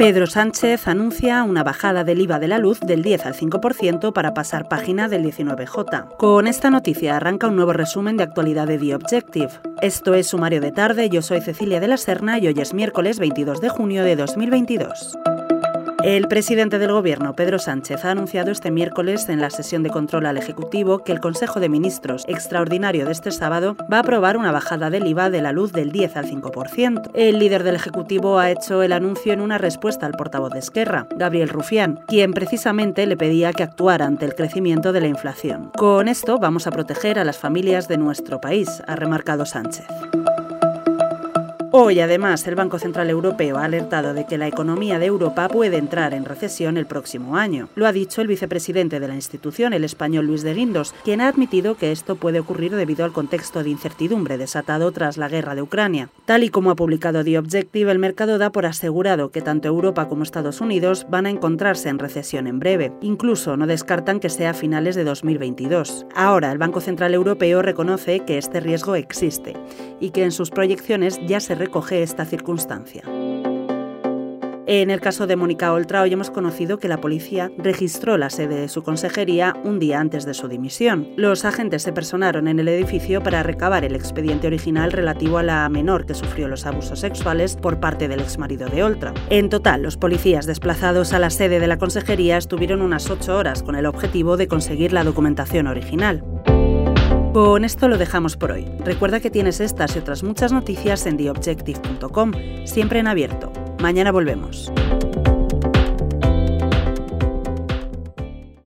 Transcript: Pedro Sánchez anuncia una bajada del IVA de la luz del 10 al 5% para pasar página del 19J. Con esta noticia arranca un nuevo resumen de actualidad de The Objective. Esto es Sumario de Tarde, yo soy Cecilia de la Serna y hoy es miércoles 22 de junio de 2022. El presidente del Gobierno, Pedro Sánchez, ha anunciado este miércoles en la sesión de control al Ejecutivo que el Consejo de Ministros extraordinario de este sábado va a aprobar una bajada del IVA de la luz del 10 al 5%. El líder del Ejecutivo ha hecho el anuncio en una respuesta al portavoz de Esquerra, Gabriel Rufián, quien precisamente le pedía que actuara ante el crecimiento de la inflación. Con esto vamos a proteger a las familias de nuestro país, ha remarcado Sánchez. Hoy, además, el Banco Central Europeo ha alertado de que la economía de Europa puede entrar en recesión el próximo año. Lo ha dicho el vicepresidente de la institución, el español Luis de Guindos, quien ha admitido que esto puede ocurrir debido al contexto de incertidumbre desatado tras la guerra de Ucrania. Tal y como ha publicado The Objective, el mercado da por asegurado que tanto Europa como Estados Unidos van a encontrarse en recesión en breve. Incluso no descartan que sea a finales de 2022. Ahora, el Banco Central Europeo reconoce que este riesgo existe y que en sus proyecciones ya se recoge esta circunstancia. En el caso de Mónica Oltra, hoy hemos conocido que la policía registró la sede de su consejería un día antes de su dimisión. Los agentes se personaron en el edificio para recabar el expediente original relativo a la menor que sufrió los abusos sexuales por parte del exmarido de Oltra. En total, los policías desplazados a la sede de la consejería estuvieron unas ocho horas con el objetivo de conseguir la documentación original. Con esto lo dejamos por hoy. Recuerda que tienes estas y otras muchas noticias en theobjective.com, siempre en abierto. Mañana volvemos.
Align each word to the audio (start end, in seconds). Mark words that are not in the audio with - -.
Pedro 0.00 0.26
Sánchez 0.26 0.88
anuncia 0.88 1.42
una 1.42 1.62
bajada 1.62 2.04
del 2.04 2.22
IVA 2.22 2.38
de 2.38 2.48
la 2.48 2.56
luz 2.56 2.80
del 2.80 3.02
10 3.02 3.26
al 3.26 3.34
5% 3.34 4.14
para 4.14 4.32
pasar 4.32 4.66
página 4.66 5.08
del 5.08 5.22
19J. 5.22 6.16
Con 6.16 6.46
esta 6.46 6.70
noticia 6.70 7.16
arranca 7.16 7.48
un 7.48 7.56
nuevo 7.56 7.74
resumen 7.74 8.16
de 8.16 8.22
actualidad 8.22 8.66
de 8.66 8.78
The 8.78 8.94
Objective. 8.94 9.50
Esto 9.82 10.14
es 10.14 10.28
Sumario 10.28 10.62
de 10.62 10.72
Tarde, 10.72 11.10
yo 11.10 11.20
soy 11.20 11.42
Cecilia 11.42 11.80
de 11.80 11.88
la 11.88 11.98
Serna 11.98 12.38
y 12.38 12.46
hoy 12.46 12.58
es 12.58 12.72
miércoles 12.72 13.18
22 13.18 13.60
de 13.60 13.68
junio 13.68 14.02
de 14.02 14.16
2022. 14.16 15.18
El 16.02 16.28
presidente 16.28 16.78
del 16.78 16.92
Gobierno, 16.92 17.34
Pedro 17.34 17.58
Sánchez, 17.58 18.06
ha 18.06 18.12
anunciado 18.12 18.50
este 18.50 18.70
miércoles 18.70 19.28
en 19.28 19.38
la 19.40 19.50
sesión 19.50 19.82
de 19.82 19.90
control 19.90 20.24
al 20.24 20.38
Ejecutivo 20.38 21.04
que 21.04 21.12
el 21.12 21.20
Consejo 21.20 21.60
de 21.60 21.68
Ministros 21.68 22.24
extraordinario 22.26 23.04
de 23.04 23.12
este 23.12 23.30
sábado 23.30 23.76
va 23.92 23.98
a 23.98 24.00
aprobar 24.00 24.38
una 24.38 24.50
bajada 24.50 24.88
del 24.88 25.06
IVA 25.06 25.28
de 25.28 25.42
la 25.42 25.52
luz 25.52 25.72
del 25.72 25.92
10 25.92 26.16
al 26.16 26.24
5%. 26.24 27.10
El 27.12 27.38
líder 27.38 27.64
del 27.64 27.74
Ejecutivo 27.74 28.38
ha 28.38 28.50
hecho 28.50 28.82
el 28.82 28.92
anuncio 28.92 29.34
en 29.34 29.42
una 29.42 29.58
respuesta 29.58 30.06
al 30.06 30.12
portavoz 30.12 30.52
de 30.52 30.60
Esquerra, 30.60 31.06
Gabriel 31.16 31.50
Rufián, 31.50 32.00
quien 32.08 32.32
precisamente 32.32 33.06
le 33.06 33.18
pedía 33.18 33.52
que 33.52 33.62
actuara 33.62 34.06
ante 34.06 34.24
el 34.24 34.34
crecimiento 34.34 34.92
de 34.92 35.02
la 35.02 35.08
inflación. 35.08 35.70
Con 35.76 36.08
esto 36.08 36.38
vamos 36.38 36.66
a 36.66 36.70
proteger 36.70 37.18
a 37.18 37.24
las 37.24 37.36
familias 37.36 37.88
de 37.88 37.98
nuestro 37.98 38.40
país, 38.40 38.82
ha 38.86 38.96
remarcado 38.96 39.44
Sánchez. 39.44 39.86
Hoy, 41.82 41.98
además, 41.98 42.46
el 42.46 42.56
Banco 42.56 42.78
Central 42.78 43.08
Europeo 43.08 43.56
ha 43.56 43.64
alertado 43.64 44.12
de 44.12 44.26
que 44.26 44.36
la 44.36 44.46
economía 44.46 44.98
de 44.98 45.06
Europa 45.06 45.48
puede 45.48 45.78
entrar 45.78 46.12
en 46.12 46.26
recesión 46.26 46.76
el 46.76 46.84
próximo 46.84 47.38
año. 47.38 47.70
Lo 47.74 47.86
ha 47.86 47.92
dicho 47.92 48.20
el 48.20 48.26
vicepresidente 48.26 49.00
de 49.00 49.08
la 49.08 49.14
institución, 49.14 49.72
el 49.72 49.84
español 49.84 50.26
Luis 50.26 50.42
de 50.42 50.52
Guindos, 50.52 50.94
quien 51.04 51.22
ha 51.22 51.28
admitido 51.28 51.78
que 51.78 51.90
esto 51.90 52.16
puede 52.16 52.38
ocurrir 52.38 52.76
debido 52.76 53.06
al 53.06 53.14
contexto 53.14 53.62
de 53.62 53.70
incertidumbre 53.70 54.36
desatado 54.36 54.92
tras 54.92 55.16
la 55.16 55.30
guerra 55.30 55.54
de 55.54 55.62
Ucrania. 55.62 56.10
Tal 56.26 56.44
y 56.44 56.50
como 56.50 56.70
ha 56.70 56.76
publicado 56.76 57.24
The 57.24 57.38
Objective, 57.38 57.90
el 57.90 57.98
mercado 57.98 58.36
da 58.36 58.52
por 58.52 58.66
asegurado 58.66 59.30
que 59.30 59.40
tanto 59.40 59.66
Europa 59.66 60.06
como 60.06 60.22
Estados 60.22 60.60
Unidos 60.60 61.06
van 61.08 61.24
a 61.24 61.30
encontrarse 61.30 61.88
en 61.88 61.98
recesión 61.98 62.46
en 62.46 62.58
breve. 62.58 62.92
Incluso 63.00 63.56
no 63.56 63.66
descartan 63.66 64.20
que 64.20 64.28
sea 64.28 64.50
a 64.50 64.54
finales 64.54 64.96
de 64.96 65.04
2022. 65.04 66.04
Ahora, 66.14 66.52
el 66.52 66.58
Banco 66.58 66.82
Central 66.82 67.14
Europeo 67.14 67.62
reconoce 67.62 68.20
que 68.26 68.36
este 68.36 68.60
riesgo 68.60 68.96
existe 68.96 69.54
y 70.00 70.10
que 70.10 70.24
en 70.24 70.32
sus 70.32 70.50
proyecciones 70.50 71.20
ya 71.26 71.40
se 71.40 71.54
recoge 71.54 72.02
esta 72.02 72.24
circunstancia. 72.24 73.02
En 74.72 74.88
el 74.90 75.00
caso 75.00 75.26
de 75.26 75.34
Mónica 75.34 75.72
Oltra, 75.72 76.00
hoy 76.00 76.12
hemos 76.12 76.30
conocido 76.30 76.78
que 76.78 76.86
la 76.86 77.00
policía 77.00 77.50
registró 77.58 78.16
la 78.16 78.30
sede 78.30 78.54
de 78.54 78.68
su 78.68 78.84
consejería 78.84 79.56
un 79.64 79.80
día 79.80 79.98
antes 79.98 80.24
de 80.26 80.32
su 80.32 80.46
dimisión. 80.46 81.08
Los 81.16 81.44
agentes 81.44 81.82
se 81.82 81.92
personaron 81.92 82.46
en 82.46 82.60
el 82.60 82.68
edificio 82.68 83.20
para 83.20 83.42
recabar 83.42 83.84
el 83.84 83.96
expediente 83.96 84.46
original 84.46 84.92
relativo 84.92 85.38
a 85.38 85.42
la 85.42 85.68
menor 85.68 86.06
que 86.06 86.14
sufrió 86.14 86.46
los 86.46 86.66
abusos 86.66 87.00
sexuales 87.00 87.56
por 87.56 87.80
parte 87.80 88.06
del 88.06 88.20
exmarido 88.20 88.68
de 88.68 88.84
Oltra. 88.84 89.12
En 89.28 89.48
total, 89.48 89.82
los 89.82 89.96
policías 89.96 90.46
desplazados 90.46 91.12
a 91.14 91.18
la 91.18 91.30
sede 91.30 91.58
de 91.58 91.66
la 91.66 91.78
consejería 91.78 92.36
estuvieron 92.36 92.80
unas 92.80 93.10
ocho 93.10 93.36
horas 93.36 93.64
con 93.64 93.74
el 93.74 93.86
objetivo 93.86 94.36
de 94.36 94.46
conseguir 94.46 94.92
la 94.92 95.02
documentación 95.02 95.66
original. 95.66 96.22
Con 97.32 97.64
esto 97.64 97.86
lo 97.86 97.96
dejamos 97.96 98.36
por 98.36 98.50
hoy. 98.50 98.66
Recuerda 98.80 99.20
que 99.20 99.30
tienes 99.30 99.60
estas 99.60 99.94
y 99.94 100.00
otras 100.00 100.24
muchas 100.24 100.50
noticias 100.50 101.06
en 101.06 101.16
theobjective.com, 101.16 102.32
siempre 102.64 102.98
en 102.98 103.06
abierto. 103.06 103.52
Mañana 103.80 104.10
volvemos. 104.10 104.72